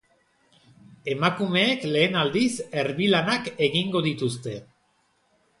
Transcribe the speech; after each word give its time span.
Emakumeek 1.15 1.85
lehen 1.91 2.17
aldiz 2.23 2.49
erbi-lanak 2.85 3.53
egingo 3.69 4.03
dituzte. 4.11 4.57